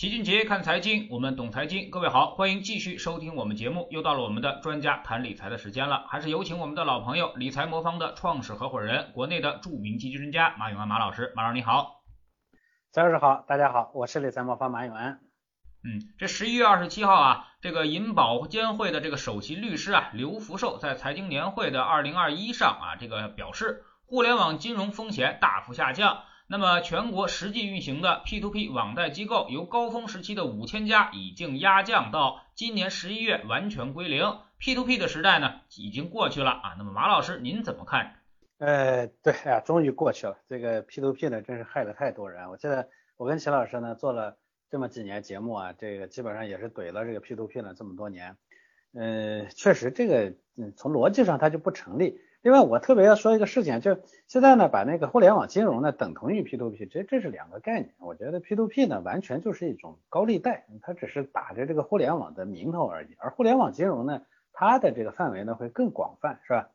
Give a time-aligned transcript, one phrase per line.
[0.00, 1.90] 齐俊杰看财经，我们懂财经。
[1.90, 3.86] 各位好，欢迎继续收听我们节目。
[3.90, 11.34] 又到了我们的专家谈理财的时间了，还是有请我们的老朋友理财魔方的创始合伙人，国内的著名基金专家马永安马老师。
[11.36, 12.00] 马老师你好，
[12.92, 15.20] 张老师好，大家好，我是理财魔方马永安。
[15.84, 26.22] 嗯，这十一月二十七号啊，这个银保监会的这个首席律师啊刘福寿在财经年会的二零二一上啊，这个表示，互联网金融风险大幅下降。
[26.52, 34.24] 那么，全国实际运行的 P2P 网贷机构由高峰时期的五千家已经压降到今年十一月完全归零
[34.58, 36.74] ，P2P 的时代呢已经过去了啊。
[36.76, 38.16] 那么，马老师您怎么看？
[38.58, 40.38] 呃，对啊，终于过去了。
[40.48, 42.50] 这个 P2P 呢，真是害了太多人。
[42.50, 44.36] 我记得我跟齐老师呢做了
[44.72, 48.36] 这么几年节目啊，这个基本上也是怼了这个 P2P 了这么多年。
[48.92, 52.18] 呃，确实这个嗯从逻辑上它就不成立。
[52.42, 57.92] 另外，我特别要说一个事情，就现在呢，把那个互联网金融呢等同于 P2P，这这是两个概念。
[57.98, 63.08] 我觉得 P2P 呢完全就是一种高利贷，它只是打着这个互联网的名头而已。
[63.18, 64.22] 而互联网金融呢，
[64.54, 66.70] 它的这个范围呢会更广泛，是吧？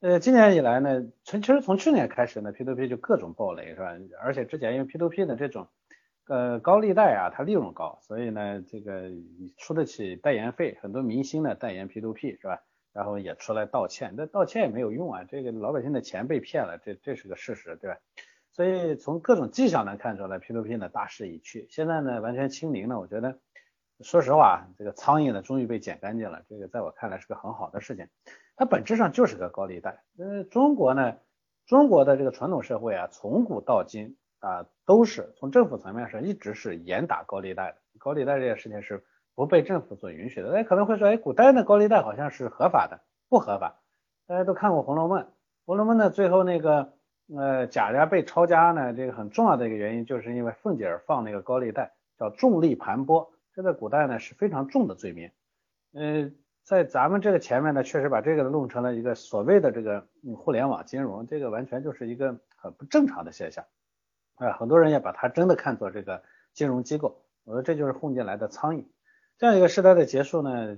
[0.00, 3.90] 呃，今年以来呢，从其实从去年开始呢，P2P 就各种暴雷，是吧？
[4.22, 5.66] 而且之前因为 P2P 的这种
[6.28, 9.10] 呃高利贷啊，它利润高，所以呢，这个
[9.58, 12.62] 出得起代言费，很多明星呢代言 P2P，是吧？
[12.92, 17.96] 然后也出来道歉，那道歉也没有用啊，这个老百姓的钱被骗了，这这是个事实，对吧？
[18.50, 22.98] 所以从各种迹象能看出来，P2P 呢大势已去，现在呢完全清零了。
[22.98, 23.38] 我觉得，
[24.00, 28.08] 说实话，这个苍蝇呢终于被捡干净了，这个在我看来是个很好的事情。
[28.56, 30.02] 它本质上就是个高利贷。
[30.18, 31.16] 呃，中国呢，
[31.66, 37.78] 中国的这个传统社会啊，从古到今啊，都是从政府层面上一直是严打高利贷的。
[37.98, 39.04] 高利贷这件事情是。
[39.40, 43.80] 不被政府所允许的，大家可能会说，哎，古代的高利贷好像是合法的，不合法。
[44.26, 45.20] 大家都看过《红楼梦》，
[45.64, 46.92] 《红楼梦》呢，最后那个
[47.34, 55.30] 呃贾家被抄家呢，这个很重要的一个原因，就是因为凤姐儿放那个高利贷，叫重利盘剥，这在古代呢是非常重的罪名。
[55.94, 56.30] 呃，
[56.62, 63.64] 在咱们这个前面呢，确实把这个弄成了一个所谓的这个互联网金融，这个完全就是一个很不正常的现象
[64.34, 66.22] 啊，很多人也把它真的看作这个
[66.52, 68.84] 金融机构，我说这就是混进来的苍蝇。
[69.40, 70.76] 这样一个时代的结束呢，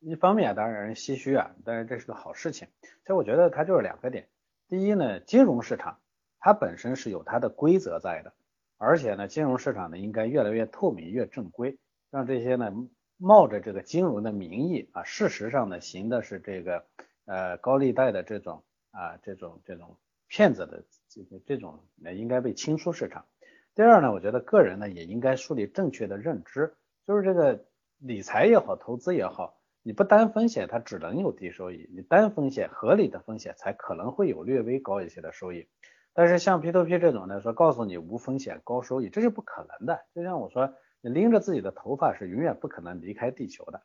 [0.00, 2.66] 一方面当然人唏嘘啊，但是这是个好事情。
[3.04, 4.30] 所以我觉得它就是两个点。
[4.66, 5.98] 第一呢，金融市场
[6.40, 8.32] 它本身是有它的规则在的，
[8.78, 11.76] 而且呢，金融市场呢应该越来越透明、越正规，
[12.10, 12.72] 让这些呢
[13.18, 16.86] 冒着这个金融的名义啊，事实上呢行的是这个
[17.26, 19.98] 呃高利贷的这种啊这种这种
[20.28, 23.26] 骗子的这个这种呢应该被清出市场。
[23.74, 26.74] 第二呢，我觉得个人呢也应该树立正确的认知，
[27.06, 27.66] 就是这个。
[27.98, 35.68] 理财也好，投资也好，你不担风险，它只能有低收益；你担风险，合理的风险才可能会有略微高一些的收益。
[36.12, 40.06] 但是像 P2P 这种呢，说告诉你无风险高收益，这是不可能的。
[40.14, 43.82] 就像我说，你拎着自己的头发是永远不可能离开地球的。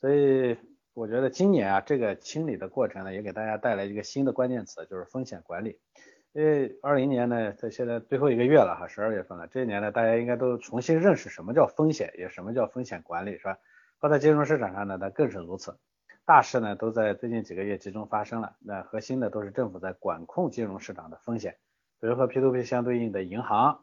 [0.00, 0.56] 所以
[0.94, 5.78] 我觉得今年啊，这个清理的过程呢，也给大家带来一个新的关键词，就是风险管理。
[6.32, 13.58] 因为二零年呢，在现在最后一个月了哈，十二月份了，这一年呢，大家应该都重新认识什么叫风险，也什么叫风险管理，是吧？
[13.98, 15.76] 放在金融市场上呢，那更是如此。
[16.24, 21.56] 大事呢都在最近几个月集中发生了，那核心的都是政府在管控金融市场的风险。
[21.98, 23.82] 比如和 P2P 相对应的银行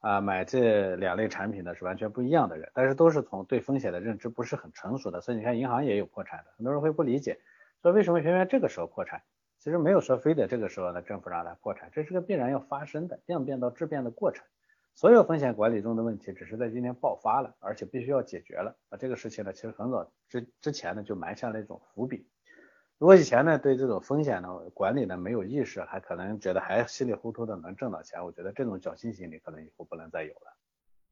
[0.00, 7.38] 啊，买这两类产品的是完全不一样的人，但是都是从对风险的认知不是很成熟的，所以你看银行也有破产的，很多人会不理解，
[7.80, 9.22] 说为什么偏偏这个时候破产？
[9.64, 14.44] 其实没有说非得这个时候呢，政府让它破产，这是个必然要发生的量变到质变的过程。
[14.94, 18.76] 所有风险管理中的问题，只是在今天爆发了，而且必须要解决了。
[18.90, 22.28] 啊，这个事情呢，其实很早之之前呢就埋下了一种伏笔。
[22.98, 30.58] 如果以前呢对这种风险呢管理呢没有意识，还可能觉得还稀里糊涂的能挣到钱，我觉得这种侥幸心理可能以后不能再有了。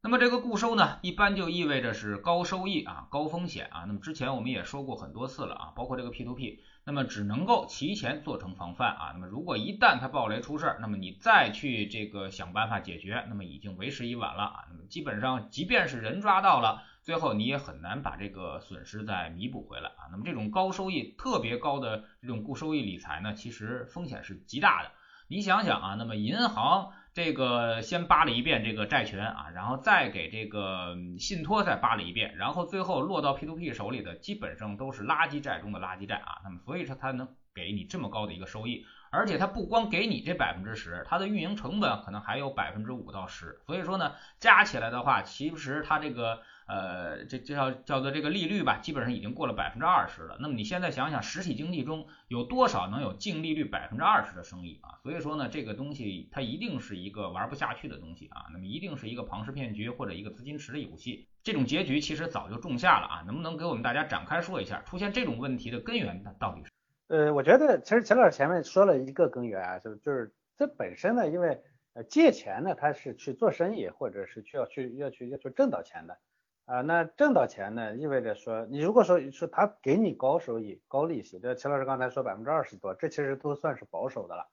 [0.03, 3.85] 那么这个固收呢，一般就意味着是高收益啊，高风险啊。
[3.87, 9.11] 那么之前我们也说过很多次了啊，包括这个 P2P，那么只能够提前做成防范啊。
[9.13, 14.65] 那么如果一旦它暴雷出事儿，那么你再去这个想办法解决，那么已经为时已晚了啊。
[14.69, 20.09] 那么基本上，即便是人抓到了，最后你也很难把这个损失再弥补回来啊。
[20.11, 24.91] 那么这种高收益特别高的这种固收益理财呢，其实风险是极大的。
[25.27, 26.91] 你想想啊，那么银行。
[27.13, 36.41] 这个先扒了一遍这个债权啊，然后再给这个信托再扒了一遍，然后最后落到 P to P 手里的基本上都是垃圾债中的垃圾债啊。
[36.43, 46.41] 那么所以说它能给你这么高的一个收益，而且它不光给你这百分之十，它的运营成本可能还有百分之五到十，所以说呢，加起来的话，其实它这个。
[46.65, 50.37] 呃，这这叫叫做这个利率吧，基本上已经过了百分之二十了。
[50.39, 54.99] 那么你现在想想，实体经济中有多少能有净利率百分之二十的生意啊？
[55.03, 58.45] 所以说呢，这个东西它一定是一个玩不下去的东西啊。
[58.53, 61.27] 那么一定是一个庞氏骗局或者一个资金池的游戏。
[61.43, 63.23] 这种结局其实早就种下了啊。
[63.25, 66.71] 能不能给我们大家展开说一下，出现这种问题的根源它到底是？
[67.07, 71.61] 呃，我觉得其实钱老师前面说了一个根源啊，就就是这本身呢，因为
[71.93, 76.17] 呃借钱呢，他是去做生意或者是去要去要去要去挣到钱的。
[76.65, 84.49] 啊，那挣到钱呢，意味着说，你如果说说他给你高收益、高利息，这齐老师刚才说百分之二十多，这其实都算是保守的了。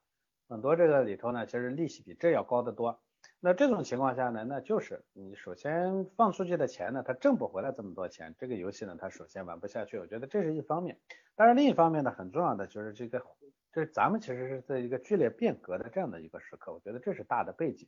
[0.49, 3.01] 很多这个里头呢，其实利息比这要高得多。
[3.39, 9.97] 那这种情况下呢，那就是你首先放出去的钱呢，它挣不回来这么多钱，这个游戏呢，它首先玩不下去。
[9.97, 10.99] 我觉得这是一方面。
[11.35, 13.19] 当然另一方面呢，很重要的就是这个，
[13.71, 17.87] 就是咱们其实是在一个剧烈变革的这样的一个时刻，我觉得这是大的背景。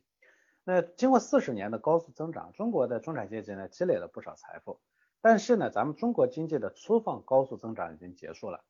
[0.66, 4.80] 那经过四十年的高速增长，中国的中产阶级呢积累了不少财富，
[5.20, 8.64] 但是呢，咱们中国经济的粗放高速增长已经结束了，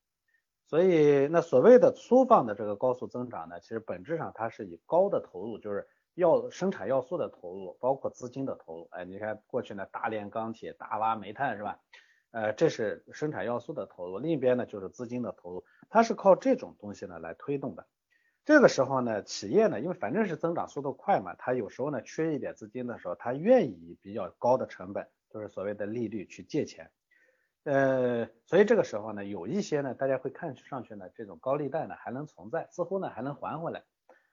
[0.66, 11.78] 所以那所谓的粗放的这个高速增长呢，其实本质上它是以高的投入，就是要生产要素的投入，包括资金的投入，哎，你看过去呢大炼钢铁、大挖煤炭是吧？
[12.32, 17.86] 呃，这是生产要素的投入，另一边呢就是资金的投入，它是靠这种东西呢来推动的。
[18.44, 26.90] 这个时候呢，企业呢，因为反正是增长速度快嘛，它有时候呢缺一点资金的时候，它愿意以比较高的成本，就是所谓的利率去借钱。
[27.64, 33.82] 呃，所以这个时候呢，有一些呢，大家会看上去呢，这种高利贷呢还能存在，似乎呢还能还回来。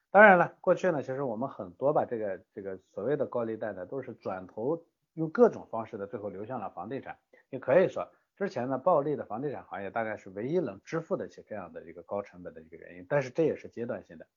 [0.10, 4.84] 当然了，过去呢，其实我们很多把这个这个所谓的高利贷呢，都是转头
[5.14, 7.18] 用各种方式的，最后流向了房地产。
[7.50, 8.12] 也可以说。
[8.38, 14.28] 之前呢，暴利的房地产行业大概是唯一能支付得起这样的一个高成本的一个原因，但是这也是阶段性的。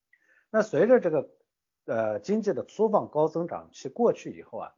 [0.51, 1.31] 那随着这个
[1.87, 4.75] 呃经济的粗放高增长期过去以后啊，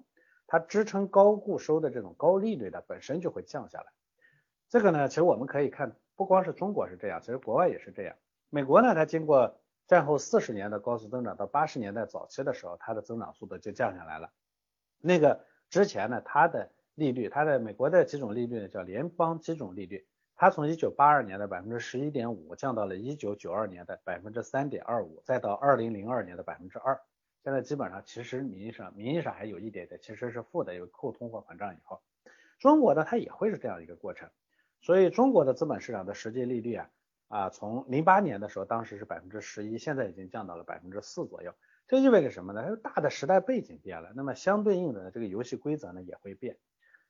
[0.47, 3.87] 它支撑高固收的这种高利率呢本身就会降下来。
[4.69, 8.17] 这个呢，其实我们可以看，不光是中国是这样，其实国外也是这样。
[8.49, 14.31] 美国呢，它经过战后四十年的高速增长，到八十年代早期的时候，它的增长速度就降下来了。
[14.99, 26.99] 那个之前呢，它的利率，它的美国的几种利率呢，叫联邦基准利率，它从一九八二年的百分之十一点五降到了一九九二年的百分之三点二五，再到二零零二年的百分之二，
[27.45, 32.01] 现在基本上其实名义上名义上还有一点点，其实是负的，有扣通货膨胀以后，
[32.59, 34.31] 中国呢它也会是这样一个过程，
[34.81, 36.91] 所以中国的资本市场的实际利率啊
[37.29, 41.53] 啊从零八年的时候当时是百分之十一，现在已经降到了百分之四左右，
[41.87, 42.65] 这意味着什么呢？
[42.83, 46.57] 它大的时代背景变了，那么相对应的这个游戏规则呢也会变。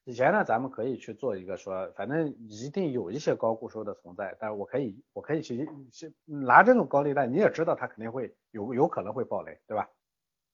[0.08, 9.90] 以前呢，咱们可以去做一个说，反正一定有一些高固收的存在，但是我可以，我可以去去拿这种高利贷，你也知道它肯定会有有可能会暴雷，对吧？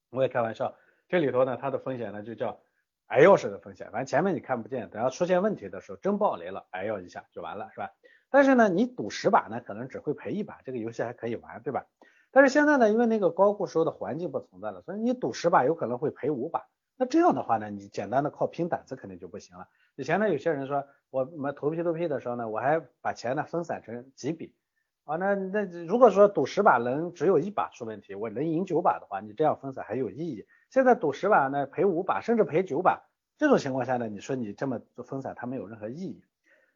[0.08, 0.75] 我也开玩笑，
[1.06, 2.62] 这里头呢，它的风险呢就叫
[3.08, 7.90] 挨药式的风险，反正前面你看不见，等要出现问题的时候，真暴雷了，挨药一下就完了，是吧？
[8.31, 11.84] 但是呢，你赌十把呢，可能只会赔一把，这个游戏还可以玩，对吧？
[12.31, 16.62] 但是现在呢，因为那个高固收的环境不存在了，所以你赌十把有可能会赔五把。
[17.02, 19.66] 那这样的话呢，你简单的靠拼胆子肯定就不行了。
[19.96, 24.54] 以前呢，有些人说我们投 P to P 的时候呢，我还把钱呢分散成几笔
[25.02, 25.16] 啊。
[25.16, 30.46] 那那如果说赌十把能只有一把出问题，我能赢九把的话，你这样分散还有意义。
[30.70, 33.02] 现在赌十把呢赔五把，甚至赔九把，
[33.37, 36.22] 这种情况下呢，你说你这么做分散它没有任何意义。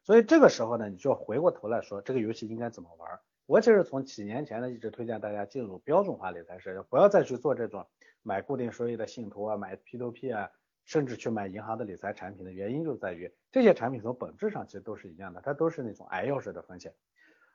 [0.03, 3.17] 所以这个时候呢，你就回过头来说这个游戏应该怎么玩。
[3.45, 7.87] 我其实从几年前呢一直推荐大家进入标准化理财社，不要再去做这种。
[8.27, 10.51] 买固定收益的信托啊，买 P to P 啊，
[10.83, 16.93] 甚至去买银行的理财产品的原因就在于，这些产品从本质上其实都是一样的，它都是那种 L 式的风险。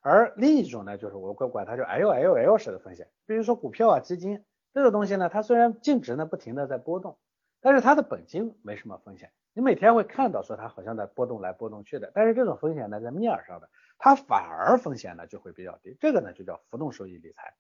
[0.00, 3.06] 而另一种呢，就是我管管它叫 L L L 式的风险。
[3.26, 7.18] 比如说股票啊、基金这个东西呢，它虽然净值呢不停的在波动，
[7.60, 9.30] 但是它的本金没什么风险。
[9.52, 15.98] 你每天会看到说它好像在波动来波动去的，但是这种风险呢在面儿上的，它反而风险呢就会比较低。
[16.00, 17.54] 这个呢就叫浮动收益理财。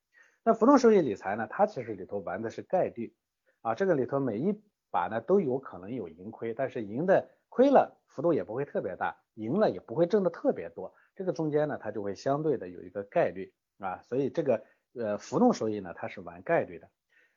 [0.44, 1.46] 那浮动收益理财呢？
[1.48, 3.14] 它其实里头玩的是概率
[3.60, 16.88] 啊，这个里头每一把呢都有可能有盈亏，但是赢的亏了幅度也不会特别大，赢了也不会挣的特别多，这个中间呢它就会相对的有一个概率啊，所以这个呃浮动收益呢它是玩概率的。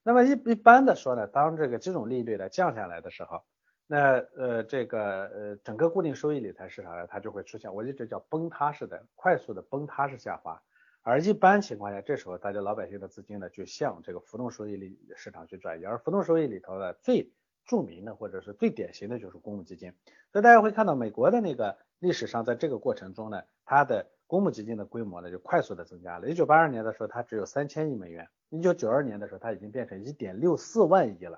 [0.01, 3.43] 那么一一般的说呢，当这个这种利率呢降下来的时候，
[3.85, 10.59] 那呃这个呃整个固定收益理财市场呢它就会出现我一直叫崩塌式的快速的崩塌式下滑。
[11.07, 15.85] 而一般情况下，这时候大家老百姓的资金呢，就向这个浮动收益里市场去转移。
[15.85, 17.31] 而浮动收益里头的最
[17.63, 19.93] 著名的或者是最典型的就是公募基金。
[20.31, 26.27] 所以大家会看到美国的那个历史上，在这个过程中呢，它的公募基金的规模呢就快速的增加了。
[26.27, 31.37] 一九八二年的时候，它只有三千亿美元；一九九二年的时候，它已经变成一点六四万亿了；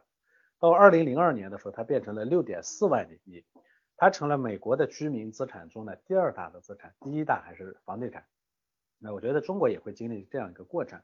[0.61, 3.43] 到二零零二年的时候，它变成了六点四万亿，
[3.97, 8.23] 它成了美国的居民资产中的第二大的资产，第一大还是房地产。
[8.99, 11.01] 那我觉得中国也会经历这样一个过程。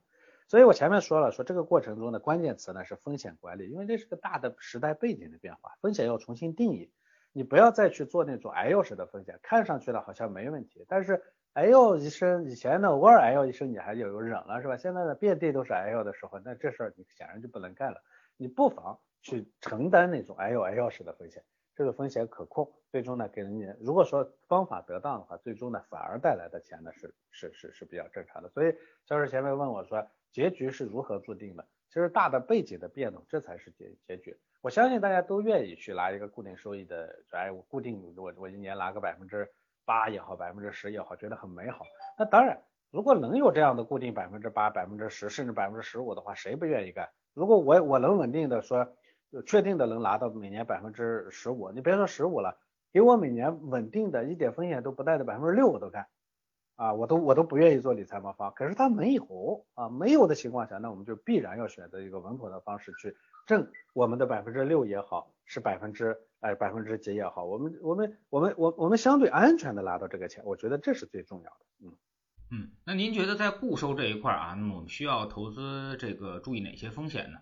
[0.48, 6.92] 所以我前面说了，说这个过程中的关键词呢是风险管理，因为这是个大的时代背景的变化，风险要重新定义。
[7.32, 11.24] 你不要再去做那种哎呦式的风险，看上去呢好像没问题，但是
[11.54, 14.78] 哎呦一声，以前呢偶尔哎呦一声你还有忍了是吧？
[14.78, 18.04] 现在呢遍地都是哎呦的时候，那这事儿你显然就不能干了。
[18.38, 21.44] 你不妨去承担那种哎呦哎呦式的风险，
[21.76, 28.50] 这个风险可控，最终呢给人家如果说方法得当的话，最终呢反而带来的钱呢是是是是比较正常的。
[28.50, 28.74] 所以
[29.06, 30.08] 教授前面问我说。
[30.34, 31.64] 结局是如何注定的？
[31.90, 34.36] 其实大的背景的变动，这才是结结局。
[34.62, 39.48] 我相信大家都愿意去拿一个固定收益的，哎，我固定我我一年拿个百分之
[39.86, 41.86] 八也好，百分之十也好，觉得很美好。
[42.18, 47.08] 那当然，如果能有这样的固定百分之八、百分之十，甚至百分之十五的话，谁不愿意干？
[47.36, 48.92] 如果我我能稳定的说，
[49.34, 52.56] 就确定的能拿到每年百分之十五，你别说十五了，
[52.92, 56.06] 给我每年稳定的一点风险都不带的百分之六，我都干。
[56.76, 63.16] 啊，我都我都不愿意做理财魔方，可是它没有啊，没有的情况下，那我们就必然要选择一个稳妥的方式去
[63.48, 71.66] 挣我们的百分之六也好，是百分之哎百分之几也好，我们我们我们我我们相对安全的拿到这个钱，我觉得这是最重要的。
[71.86, 71.94] 嗯
[72.52, 77.38] 嗯，那您觉得在固收这一块啊，那么我们需要投资这个注意哪些风险呢？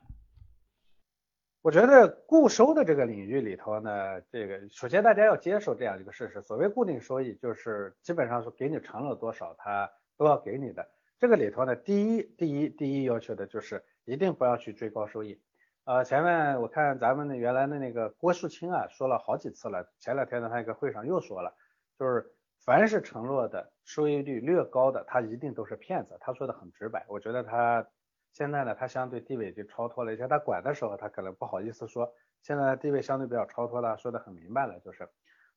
[1.63, 9.87] 我觉得固收的这个领域里头呢，这个首先大家要接受这样一个事实，所谓固定收益就是基本上是给你承诺多少，他
[10.17, 10.89] 都要给你的。
[11.19, 15.39] 这个里头呢，第一第一第一要求的就是一定不要去追高收益。
[15.85, 21.53] 呃，前面我看咱们的原来的那个郭树清啊说了好几次了，前两天呢他一个会上又说了，
[21.99, 22.25] 就是
[22.65, 26.17] 凡是承诺的收益率略高的，他一定都是骗子。
[26.21, 27.85] 他说的很直白，我觉得他。
[28.33, 30.13] 现在呢，他相对地位就超脱了。
[30.13, 32.13] 以前他管的时候，他可能不好意思说。
[32.41, 35.07] 现在地位相对比较超脱了，说的很明白了，就是。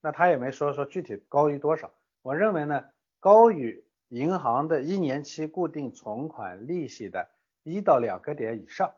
[0.02, 1.94] 那他也没说说具体高于多少。
[2.20, 2.84] 我认为呢，
[3.20, 7.30] 高于银行的一年期固定存款利息的
[7.62, 8.92] 一到两个点以上，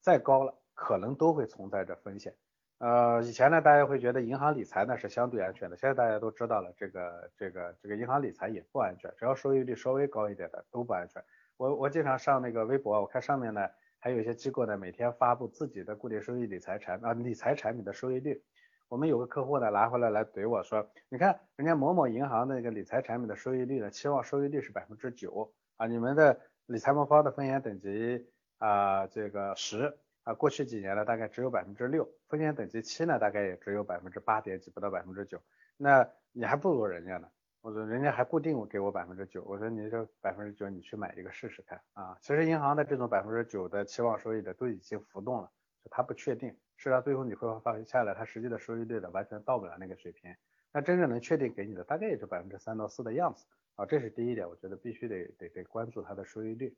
[0.00, 2.32] 再高了可能都会存在着风险。
[2.78, 11.24] 呃，以前呢，大家会觉得银行理财呢是相对安全的，现在大家都知道了，这个这个这个银行理财也不安全，只要收益率稍微高一点的都不安全。
[11.56, 13.68] 我我经常上那个微博，我看上面呢
[13.98, 18.42] 还有一些机构呢，每天发布自己的固定收益理财产啊理财产品的收益率。
[18.88, 28.26] 我们有个客户呢拿回来来怼我说，你看人家某某银行那个理财产品的收益率呢，期望收益率是百分之九啊，你们的理财魔方的风险等级
[28.58, 35.40] 啊这个十啊，过去几年呢大概只有百分之六，风险等级七呢大概也只有百分之八点几，不到百分之九，
[35.76, 37.28] 那你还不如人家呢。
[37.64, 42.14] 我说人家还固定给我百分之九，我说你这百分之九你去买一个试试看啊。
[42.20, 45.50] 其实银行的这种百分之九的期望收益的都已经浮动了，
[45.82, 50.30] 就它不确定，实际上最后你会发现下来它实际的收益率的完全到不了那个水平。
[50.72, 56.76] 那真正能确定给你的大概也就百分之三到四的样子啊，这是第一点，我觉得必须得得得关注它的收益率。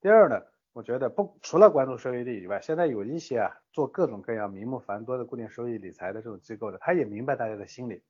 [0.00, 0.40] 第二呢，
[0.72, 8.04] 我觉得不除了关注收益率以外，现在有一些啊做各种各样名目繁多的固定收益理财的这种机构的，他也明白大家的心理，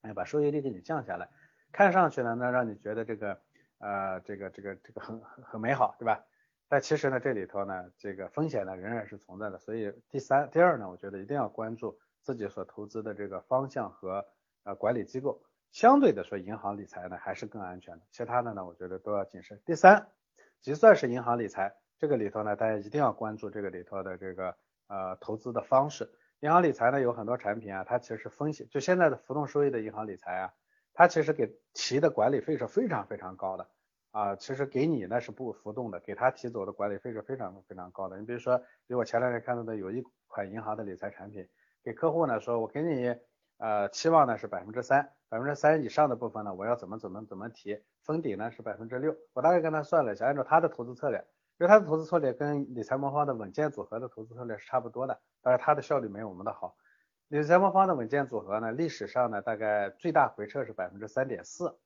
[0.00, 1.28] 哎，把收益率给你降下来。
[1.72, 3.40] 看上去呢，那让你觉得这个
[3.78, 6.24] 呃，这个这个这个很很美好，对吧？
[6.68, 9.58] 但其实呢，这里头呢，这个风险呢仍然是存在的。
[9.58, 14.24] 所以第三、第二呢，我觉得一定要关注自己所投资的这个方向和
[14.64, 15.42] 呃管理机构。
[15.72, 19.60] 相对的说，银行理财呢还是更安全的，其他的呢，我觉得都要谨慎。
[19.64, 20.08] 第三，
[20.60, 24.56] 就算是银行理财，这个里头呢，大家一定要关注这个里头的这个
[24.88, 26.10] 呃投资的方式。
[26.40, 30.52] 银行理财呢有很多产品啊，它其实风险就现在的浮动收益的银行理财啊。
[31.00, 33.66] 它其实给提的管理费是非常非常高的
[34.10, 38.18] 啊，其实给你那是不浮动的，给他提走的管理费是非常非常高的。
[38.18, 41.48] 你比如说，比如我前两天看到的有一款银行的理财产品，
[41.82, 43.16] 给客户呢说，我给你
[43.56, 51.16] 呃期望呢是百分之三，百分之三以上的部分呢我要怎么怎么怎么提，封顶呢是百分之六，我大概跟他算了一下，按照他的投资策略，
[51.58, 56.76] 因为他的投资策略跟理财魔方的稳健组合的投资策略是差不多的，但是他的效率没有我们的好。
[57.30, 61.76] 理财魔方的稳健组合呢，历史上呢大概最大回撤是百分之三点四，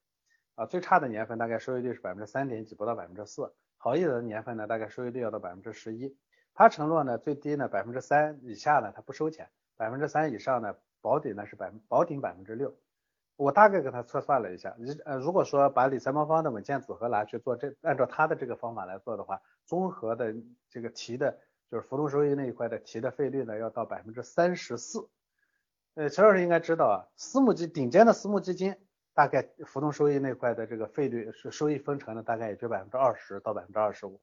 [0.54, 6.16] 啊，最差的年份大概收益率是百分之三点几，不到百分之四，好一点的年份呢大概收益率要到百分之十一。
[6.54, 12.74] 他承诺呢最低呢百分之三以下呢他不收钱，百分之三以上呢保底呢是百分保顶百分之六。
[13.36, 20.34] 我大概给他测算了一下，你呃如果说把理财魔方的稳健组合拿去做这，按照他的这个方法来做的话，综合的
[20.70, 21.38] 这个提的
[21.70, 25.06] 就是浮动收益那一块的提的费率呢要到百分之三十四。
[25.94, 28.74] 呃，陈老师应该知道啊，私募基顶尖的私募基金
[29.12, 34.20] 大概浮动收益那块的这个费率是收益分成呢，大概也就百分之二十到百分之二十五，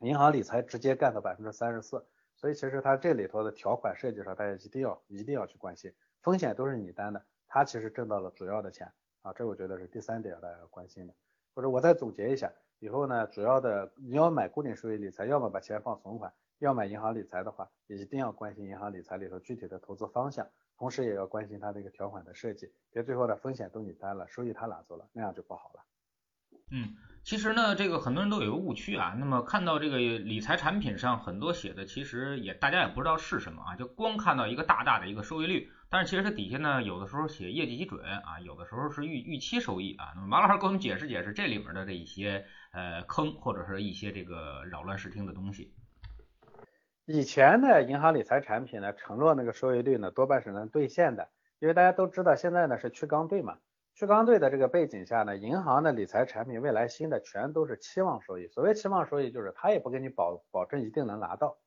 [0.00, 2.04] 银行理财直接干到百分之三十四，
[2.36, 5.90] 所以其实它这里头的条款设计上，大家一定要一定要去关心，
[6.20, 8.92] 风险都是你担的，它其实挣到了主要的钱
[9.22, 11.14] 啊，这我觉得是第三点大家要关心的，
[11.54, 16.30] 或者我再总结一下，以后呢，主要的你要买固定收益理财，要么把钱放存款。
[16.58, 20.46] 要买银行理财的话，一定要关心银行理财里头具体的投资方向，
[20.80, 25.84] 同时也要关心它这个条款的设计，别最后的风险都你担了，收益他拿走了，那样就不好了。
[26.70, 40.12] 嗯，其实呢，这个很多人都有一个误区啊，那么看到这个理财产品上很多写的，其实也大家也不知道是什么啊，就光看到一个大大的一个收益率，但是其实它底下呢，有的时候写业绩基准啊，有的时候是预预期收益啊。
[40.14, 45.74] 那么马老师给我们解释解释这里面的这一些呃坑或者是一些这个扰乱视听的东西。
[47.12, 53.58] 以前的银行理财产品呢，承诺那个收益率呢，多半是能兑现的，因为大家都知道现在呢是去刚兑嘛，
[53.96, 58.46] 去刚兑的这个背景下呢，银行的理财产品未来新的全都是期望收益。
[58.46, 61.58] 所谓期望收益，就是他也不给你保保证一定能拿到。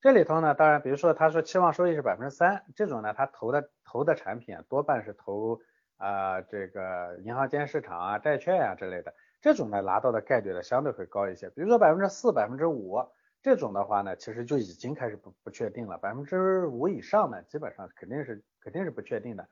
[0.00, 5.60] 这里头呢，当然比如说他说期望收益是百分之三，这种呢他投的投的产品多半是投
[5.98, 9.12] 啊这个银行间市场啊债券啊之类的，
[9.42, 11.50] 这种呢拿到的概率呢相对会高一些。
[11.50, 13.04] 比如说百分之四、百分之五。
[13.46, 19.48] 这种的话呢，其实就已经开始不不确定了，百分之五以上呢，基本上肯定是肯定是不确定的。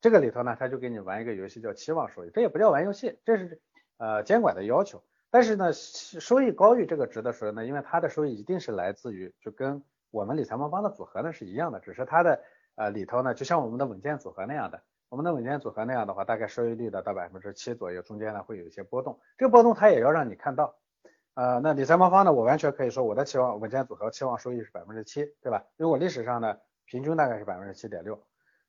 [0.00, 3.60] 这个里头呢，他就给你玩一个游戏叫期望收益，这也不叫玩游戏，这是
[3.98, 5.04] 呃监管的要求。
[5.30, 12.42] 但是呢，收益高于这个值的时候呢，因为它的收益一定是来自于就跟我们理财魔方的组合呢是一样的，只是它的
[12.74, 20.74] 呃里头呢，就像我们的稳健组合那样的，我们的稳健组合那样的话，大概收益率的到百分之七左右，中间呢会有一些波动，这个波动它也要让你看到。
[21.36, 22.32] 呃，那理财魔方呢？
[22.32, 25.62] 我完全可以说我的期望稳健组合期望收益是百分之七，对吧？
[25.76, 28.18] 因为我历史上呢，平均大概是百分之七点六。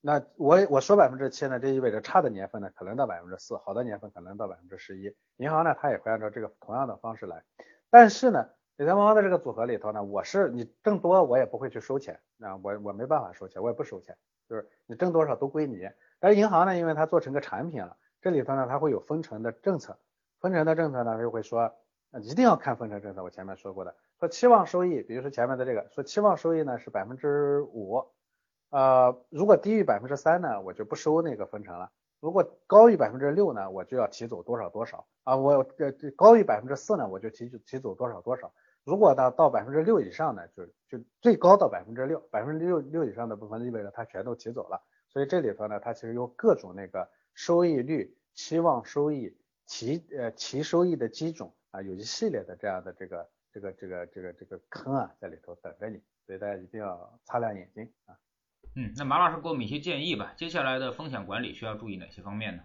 [0.02, 5.16] 那我我说百分之七呢，这意味着差的年份呢可能到百分之四，好的年份可能到百分之十一。
[5.38, 7.42] 银行呢，它也会按照这个同样的方式来。
[7.90, 14.18] 但是呢，理财魔方的这个组合里头呢，我是你挣多我也不会去收钱那，我我没办法收钱，我也不收钱，
[14.50, 15.90] 就是你挣多少都归你。
[16.20, 19.98] 但是银行呢，因为它做成个产品了，这里头呢它会有分成的政策，
[20.42, 21.74] 分成的政策呢它就会说。
[22.20, 28.06] 一定要看分成政策，我前面说过的，说期望收益，比如说前面的这个，说期望收益呢是百分之五，
[28.70, 38.48] 呃，如果低于百分之三呢，我就不收那个分成了；如果高于百分之六呢，我就要提走多少多少啊，我这这高于百分之四呢，我就提提走多少多少；
[38.84, 44.82] 如果到到百分之六以上呢，就就最高到百分之六，百分之六六以上的部分意味着它全都提走了。
[45.10, 51.52] 所以这里头呢，它其实有各种那个收益率、期望收益、提呃提收益的基准。
[51.78, 58.18] 啊，有一系列的这样的这个这个这个这个这个坑啊，在里头等着你，所以大家一定要擦亮眼睛啊。
[58.76, 60.34] 嗯，那马老师给我们一些建议吧。
[60.36, 62.64] 接下来的风险管理需要注意哪些方面呢？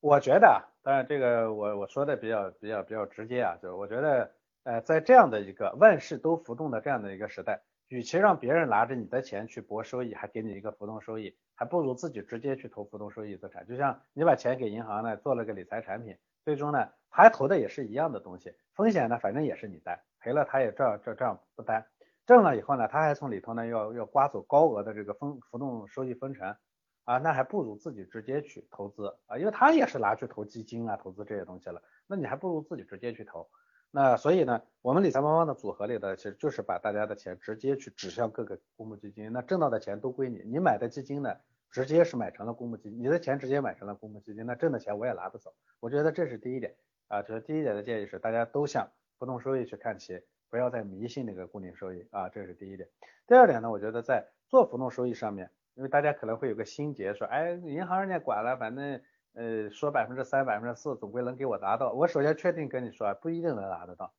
[0.00, 4.32] 我觉得，当然这个我我说的比较比较比较直接啊，就我觉得，
[4.62, 13.66] 呃，在这样的一个万事都浮动的这样的一个时代，与其让别人拿着你的钱去博收益，还给你一个浮动收益，还不如自己直接去投浮动收益资产。
[13.66, 16.16] 就像你把钱给银行呢，做了个理财产品。
[16.44, 21.86] 最终呢，他投的也是一样的东西，风险呢，反正也是你担，赔了他也这样这这样不担，
[22.26, 26.56] 挣了以后呢，他还从里头呢要要刮走高额的这个分浮动收益分成
[27.04, 33.48] 啊，那还不如自己直接去投资啊，因为他也是拿去投基金啊，投资这些东西了，那你还不如自己直接去投。
[33.92, 41.34] 那所以呢，我们理财魔方的组合里的其实就是把大家的钱直接去指向各个公募基金，那挣到的钱都归你，你买的基金呢？
[41.70, 45.54] 直接是买成了公募基金，你的钱直接买成了公募基金，那挣的钱我也拿不走。
[45.78, 46.74] 我觉得这是第一点
[47.08, 52.88] 啊，就是第一点的建议是大家都向浮动收益去看齐，不要再迷信那个固定收益啊，这是第一点。
[53.26, 59.00] 第二点呢，我觉得在做浮动收益上面，因为大家可能会有个心结，说哎，银行人家管了，反正
[59.34, 61.92] 呃说百分之三、百分之四，总归能给我拿到。
[61.92, 64.12] 我首先确定跟你说，不一定能拿得到。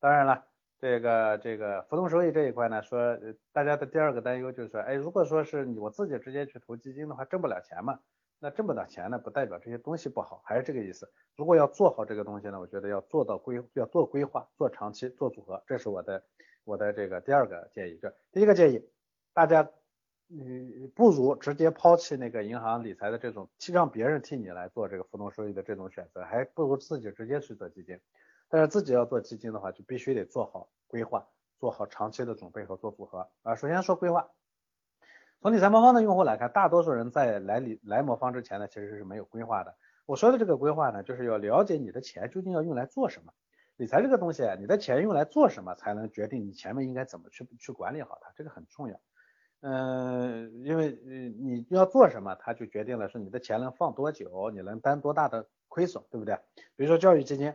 [0.00, 0.46] 当然了。
[0.78, 3.18] 这个这个浮动收益这一块呢，说
[3.52, 7.98] 大家的第二个担忧就是说，哎，如果说是你我自己直接去投基金的话，挣不了钱嘛？
[8.38, 11.10] 那挣不到钱呢，不代表这些东西不好，还是这个意思。
[11.36, 16.22] 如果要做好这个东西呢，我觉得要做到规，要做规划，做长期，做组合，这是我的
[16.64, 17.98] 我的这个第二个建议。
[18.00, 18.86] 这第一个建议，
[19.32, 19.70] 大家
[20.28, 27.98] 嗯不如直接抛弃那个银行理财的这种，让别人替你来做这个浮动收益的这种选择，还不如自己直接去做基金。
[28.48, 31.26] 但是自己要做基金的话，就必须得做好规划，
[31.58, 33.54] 做好长期的准备和做组合啊。
[33.54, 34.30] 首先说规划，
[35.40, 39.76] 从理财魔方的用户来看，大多数人在来理来魔方之前呢，其实是没有规划的。
[40.06, 43.32] 我说的这个规划呢，就是要了解你的钱究竟要用来做什么。
[43.76, 48.98] 理财这个东西，你的钱用来做什么，才能决定你前面应该怎么去去管理好它，这个很重要。
[49.60, 50.92] 嗯，因为
[51.38, 56.38] 你要做什么，它就决定了说你的钱能放多久，你能担多大的亏损，对不对？
[56.76, 57.52] 比如说教育基金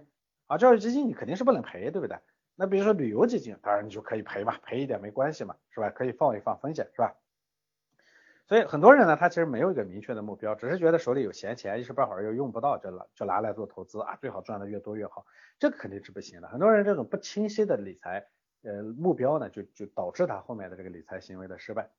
[0.52, 2.18] 啊，教育基金你肯定是不能赔，对不对？
[2.56, 5.90] 那比如说旅游基金，当然你就可以赔嘛，赔一点没关系嘛，是吧？
[5.92, 7.16] 可以放一放风险，是吧？
[8.50, 15.26] 所以很多人呢，他其实没有一个明确的目标，只是觉得手里有闲钱，一时半会儿又用不到，就拿就拿来做投资啊，最好赚的越多越好，
[15.58, 16.50] 这肯定是不行的。
[16.50, 18.28] 很多人这种不清晰的理财
[18.64, 21.90] 呃目标呢，就就导致他后面的这个理财行为的失败。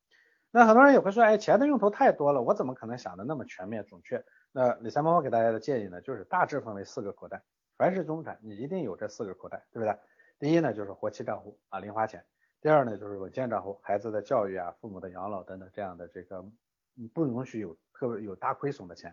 [0.51, 4.23] 那很多人也会说，哎，钱的用途太多了，我怎么可能想的那么全面准确？
[4.51, 7.41] 那理财猫猫给大家的建议呢，就是大致分为四个口袋，
[7.83, 9.93] 凡是中产，你一定有这四个口袋，对不对？
[10.39, 12.21] 第一呢，就是活期账户啊，零花钱；
[12.61, 16.45] 第二呢，就是稳健账户，孩子的教育啊、父母的养老等等这样的这个
[17.13, 19.11] 不允许有特别有大亏损的钱；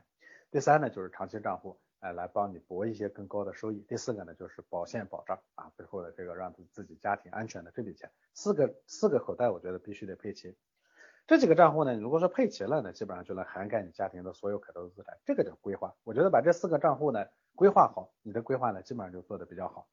[0.52, 8.08] 第三呢，就是长期账户，哎，来帮你博一些更高的收益；第四个呢，就是保险保障啊，最后的这个让自己家庭安全的这笔钱。
[8.34, 10.56] 四个四个口袋，我觉得必须得配齐。
[11.26, 15.92] 这几个账户呢，如果说配齐了呢，基本上就能涵盖你家庭的所有可投资产，这个叫规划。
[16.04, 19.86] 我觉得把这四个账户呢规划好，你的规划呢基本上就做的比较好。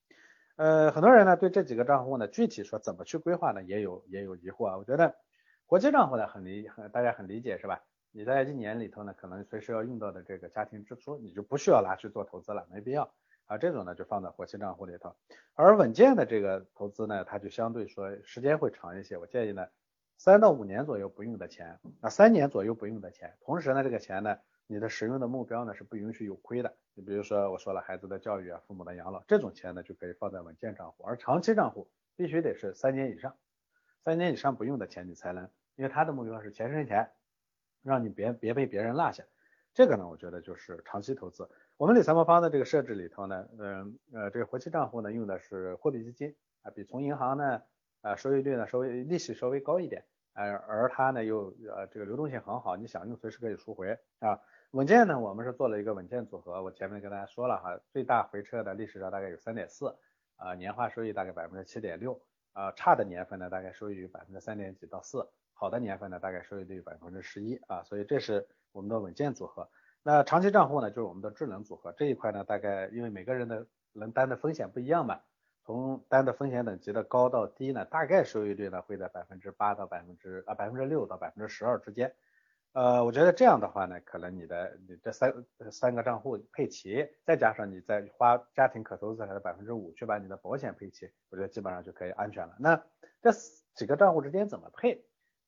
[0.55, 4.77] 呃，很多人呢对这几个账户呢具体说怎么去规划呢也有也有疑惑啊。
[4.77, 5.15] 我觉得
[5.65, 7.83] 活期账户呢很理大家很理解是吧？
[8.11, 13.11] 你在一年里头呢可能随时要用到的这个家庭支出，你就不需要拿去做投资了，没必要
[13.45, 13.57] 啊。
[13.57, 15.15] 这种呢就放在活期账户里头。
[15.53, 19.17] 而稳健的这个投资呢，它就相对说时间会长一些。
[19.17, 19.67] 我建议呢。
[20.19, 24.35] 三到五年左右不用的钱，啊，三年左右不用的钱，同时呢，这个钱呢，
[24.67, 26.75] 你的使用的目标呢是不允许有亏的。
[26.93, 33.35] 你比如说我说了孩子的教育啊，父母的养老，这种钱呢就可以放在稳健账户，而长期账户必须得是三年以上，
[34.03, 37.09] 三年以上不用的钱你才能，因为他的目标是钱生钱，
[37.81, 39.23] 让你别别被别人落下。
[39.73, 41.49] 这个呢，我觉得就是长期投资。
[41.77, 47.61] 我们理财魔方的这个设置里头呢，嗯呃，这个活期账户呢用的是货币基金啊，比从银行呢。
[48.01, 50.05] 啊，收益率呢稍微利息稍微高一点，
[50.37, 54.39] 呃，而它呢又呃这个流动性很好，你想用随时可以赎回啊。
[54.71, 59.95] 稳健呢，我们是做了一个稳健组合，我前面跟大家说了哈，最大回撤的历史上大概有三点四，
[60.35, 62.21] 啊，年化收益大概百分之七点六，
[62.53, 69.67] 啊，差的年份呢大概收益率百分之三点几到四，好的年份呢大概收益率百分之十一啊，所以这是我们的稳健组合。
[70.03, 75.19] 那长期账户呢就是我们的智能组合，这一块呢大概因为每个人的能担的风险不一样嘛。
[75.67, 82.15] 从单的风险等级的高到低呢，大概收益率呢会在百分之八到百分之啊百分之六到百分之十二之间。
[82.71, 85.33] 呃，我觉得这样的话呢，可能你的你这三
[85.69, 92.55] 三个账户配齐，再加上你再花家庭可投资产的百分之五去把你的保险配齐，我觉得基本上就可以安全了。
[92.57, 92.81] 那
[93.21, 93.33] 这
[93.75, 95.03] 几个账户之间怎么配？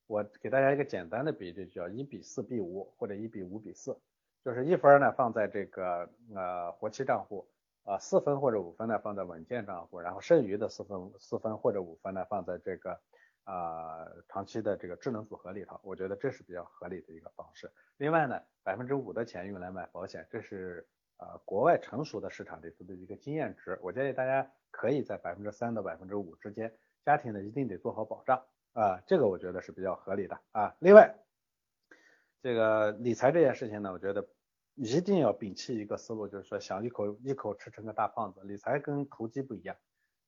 [0.08, 3.98] 我给大家一个简单的比例，叫一比四比五或者一比五比四，
[4.44, 7.48] 就是一分呢放在这个呃活期账户。
[7.86, 13.00] 啊，四分或者五分呢放在稳健账户，然后剩余的四分四分或者五分呢放在这个
[13.46, 17.72] 啊长期的这个智能组合里头，我觉得这是比较合理的一个方式。
[17.98, 20.88] 另外呢，百分之五的钱用来买保险，这是
[21.18, 23.80] 呃国外成熟的市场里头的一个经验值。
[23.82, 26.72] 我建议大家可以在百分之三到百分之五之间，
[27.04, 30.76] 家庭呢一定得做好保障啊，这个我觉得是比较合理的啊。
[30.78, 31.16] 另外，
[32.44, 34.28] 这个理财这件事情呢，我觉得。
[34.82, 38.40] 一定要摒弃一个思路，就是说想一口一口吃成个大胖子。
[38.46, 39.76] 理财跟投机不一样。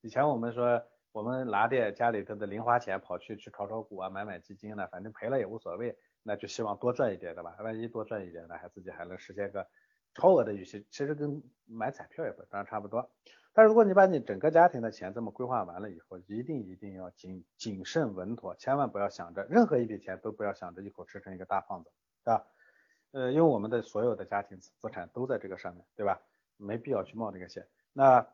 [0.02, 0.84] 以前我们说，
[1.14, 7.56] 我们拿点家里头的零花钱跑去去炒炒股啊，买买基金呢，反正赔了也无所谓，那就希望多赚一点的吧。
[7.62, 9.66] 万一多赚一点呢，还自己还能实现个
[10.14, 13.10] 超额的预期，其实跟买彩票也不当然差不多。
[13.54, 21.90] 但如果你把你整个家庭的钱这么规划完了以后，一定一定要谨谨慎稳妥，千万不要想着任何一笔钱都不要想着一口吃成一个大胖子，
[22.26, 22.46] 对吧？
[23.12, 26.22] 呃，因为我们的所有的家庭资产都在这个上面，对吧？
[26.58, 27.68] 没必要去冒这个险。
[27.94, 28.26] 那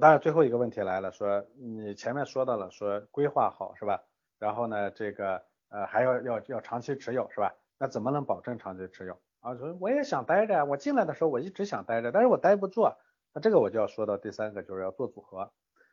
[0.00, 4.02] 当然最后一个问题来了，说你前面说到了说规划好是吧？
[4.38, 7.54] 然后呢，这个呃还要要要长期持有是吧？
[7.78, 9.56] 那怎么能保证长期持有啊？
[9.56, 12.82] 说我也想待着，我进来的时候我一直想待着，但是我待不住。
[13.32, 15.50] 那这个我就要说到第三个，就是要做组合。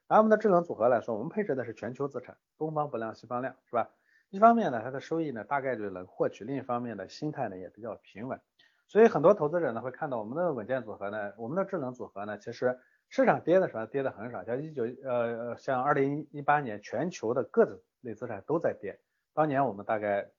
[0.08, 3.90] 拿我们的智能组合来说，我们配置的是全球资产，东方不亮西方亮，是吧？
[4.30, 8.40] 一方面呢，它的收益呢大概率能获取；另一方面呢，心态呢也比较平稳。
[8.88, 19.00] 所以很多投资者呢会看到我们的稳健组合呢，我们的智能组合呢，其实市场跌的时候跌的很少，像一九呃像二零一八年全球的各种类资产都在跌，
[19.34, 20.30] 当年我们大概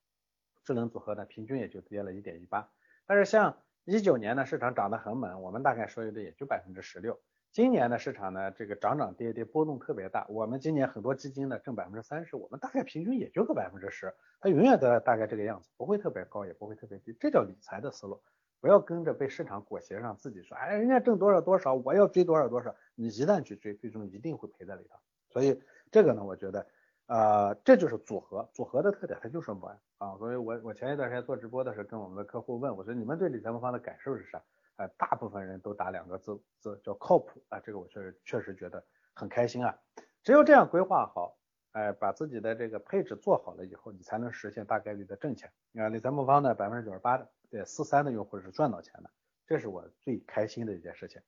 [0.64, 2.70] 智能组合呢平均也就跌了一点一八，
[3.06, 7.18] 但是像一九年呢市场涨得很猛，我们大概收益率也就百分之十六。
[7.50, 10.26] 今年的市场呢，这个涨涨跌跌波动特别大。
[10.28, 17.16] 我们今年很多基金呢挣百分之三十，我们大概平均也就个百分之十，它永远都在大概这个样子，不会特别高，也不会特别低。
[17.18, 18.20] 这叫理财的思路，
[18.60, 22.72] 不要跟着被市场裹挟上，自己说，哎，人家挣多少多少，我要追多少多少。
[22.94, 24.96] 你一旦去追，最终一定会赔在里头。
[25.30, 26.66] 所以这个呢，我觉得
[27.06, 29.62] 呃，这就是组合，组合的特点它就是稳
[29.96, 30.16] 啊。
[30.18, 34.40] 所以我我前一段时间做直播的时候，跟我们的客户问我说，你们对理财魔方的感受是啥？
[34.78, 37.60] 呃，大部分人都打两个字字叫靠谱啊。
[37.60, 39.78] 这个我确实确实觉得很开心啊。
[40.24, 41.36] 只有这样规划好，
[41.72, 45.52] 哎，把自己的这个配置做好了以后，你才能实现大概率的挣钱。
[45.72, 49.10] 你看理财魔方呢，百分之九十八的对四三的用户是赚到钱的，
[49.46, 51.20] 这是我最开心的一件事情。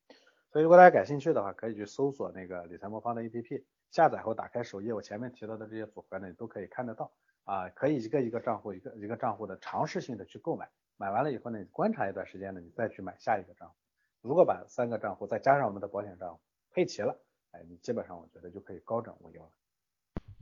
[0.52, 7.12] 所以如果大家感兴趣的话，可以去搜索那个理财魔方的 APP，下载后打开首页，我前面提到的这些组合呢，你都可以看得到
[7.44, 7.68] 啊。
[7.70, 10.68] 可以一个一个账户，一个一个账户的尝试性的去购买，
[11.00, 13.74] 买完了以后呢，你观察一段时间呢，你再去买下一个账户。
[14.20, 16.38] 如果把三个账户再加上我们的保险账户
[16.72, 17.18] 配齐了，
[17.52, 19.48] 哎，你基本上我觉得就可以高枕无忧了。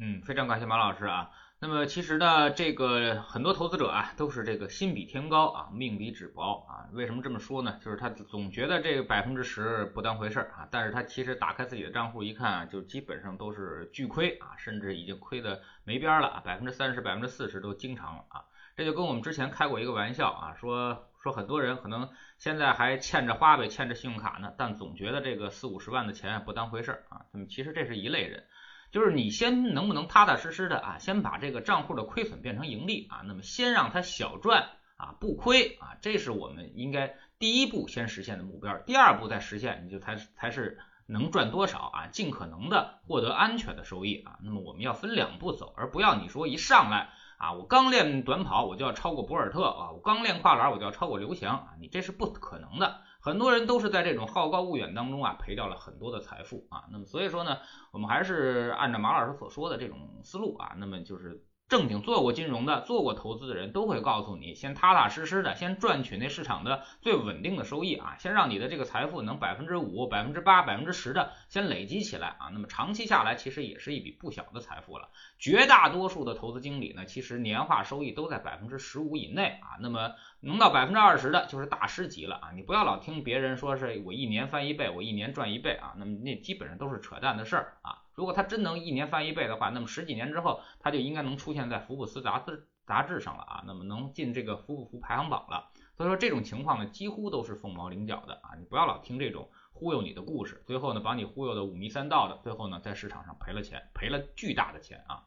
[0.01, 1.31] 嗯，非常感谢马老师啊。
[1.61, 6.90] 那么其实呢，这个很多投资者啊，都是这个心比天高啊，命比纸薄啊。
[6.92, 7.79] 为什么这么说呢？
[7.81, 18.44] 就是他总觉得这个百分之十不当回事儿啊，但是他其实打开自己的账户一看，就基本上都是巨亏啊，甚至已经亏的没边了啊，百分之三十、百分之四十都经常了啊。
[18.78, 27.22] 这就跟我们之前开过一个玩笑啊，说说很多人可能现在还欠着花呗、欠着信用卡呢，但总觉得这个四五十万的钱不当回事儿啊。
[27.32, 28.44] 那么其实这是一类人。
[28.92, 38.78] 就是你先能不能踏踏实实的啊，先把这个账户的亏损变成盈利啊，那么先让它小赚啊，不亏啊，这是我们应该第一步先实现的目标。
[38.86, 44.38] 第二步再实现，你就才才是能赚多少啊，尽可能的获得安全的收益啊。
[44.40, 53.01] 那么我们要分两步走，而不要你说一上来啊，我刚练短跑我就要超过博尔特啊，我刚练跨栏我就要超过刘翔啊，你这是不可能的。
[53.20, 56.85] 很多人都是在这种好高骛远当中啊，赔掉了很多的财富啊。
[56.90, 57.59] 那么所以说呢，
[57.92, 61.42] 我们还是按照马老师所说的这种思路啊，那么就是。
[61.68, 75.11] 正经做过金融的、做过投资的人都会告诉你，先踏踏实实的，先赚取那市场的最稳定的收益啊，先让你的这个财富能百分之五、百分之八、百分之十的先累积起来啊，那么长期下来其实也是一笔不小的财富了。
[75.38, 82.50] 绝大多数的投资经理呢，其实年化收益都在百分之十五以内啊，那么能到百分之二十的就是大师级了啊。
[82.54, 88.08] 你不要老听别人说是我一年翻一倍，我一年赚一倍啊，那么那基本上都是扯淡的事儿啊。
[88.18, 95.70] 如果他真能一年翻一倍的话，那么十几年之后他就应该能出现在福布斯杂志杂志上了啊，那么能进这个福布斯排行榜了。
[95.96, 105.22] 所以说这种情况呢，几乎都是凤毛麟角的啊，你不要老听这种忽悠你的故事，最后呢把你忽悠的五迷三道的，最后呢在市场上赔了钱，赔了巨大的钱啊。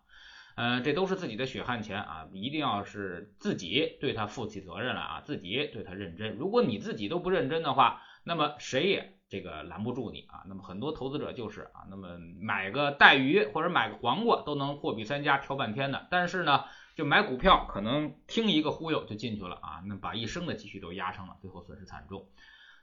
[0.55, 6.35] 呃，这都是自己的血汗钱啊，一定要是自己对他负起责任来啊，自己对他认真。
[6.35, 9.17] 如果你自己都不认真的话，那么谁也。
[9.31, 16.65] 这个拦不住你啊，那么很多投资者就是啊，那么买个带鱼或者买个黄瓜都能货比三家挑半天的，但是呢，
[16.95, 22.27] 就买股票可能听一个忽悠就进去了啊，那把一生的积蓄都压上了，最后损失惨重。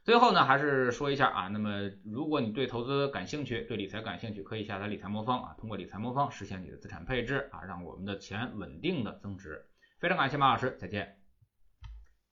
[0.04, 9.66] 最后呢，还是说一下啊，那么如果你对投资感兴趣，对理财感兴趣，可以下载理财魔方啊，通过理财魔方实现你的资产配置啊，让我们的钱稳定的增值。
[9.98, 11.18] 非常感谢马老师，再见。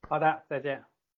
[0.09, 0.96] 好的，再见。